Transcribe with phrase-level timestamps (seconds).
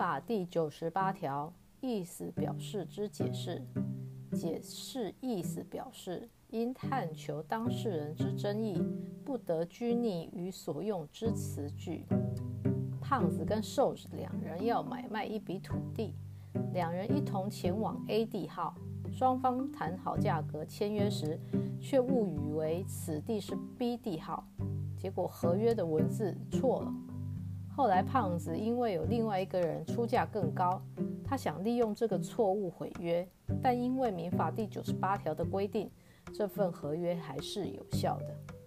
[0.00, 1.52] 法第九十八条，
[1.82, 3.62] 意思表示之解释，
[4.32, 8.82] 解释意思表示，因探求当事人之争议，
[9.26, 12.06] 不得拘泥于所用之词句。
[12.98, 16.14] 胖子跟瘦子两人要买卖一笔土地，
[16.72, 18.74] 两人一同前往 A 地号，
[19.12, 21.38] 双方谈好价格，签约时
[21.78, 24.48] 却误以为此地是 B 地号，
[24.96, 26.94] 结果合约的文字错了。
[27.76, 30.82] 后来，胖子因为有另外一个人出价更高，
[31.24, 33.26] 他想利用这个错误毁约，
[33.62, 35.90] 但因为民法第九十八条的规定，
[36.34, 38.59] 这份合约还是有效的。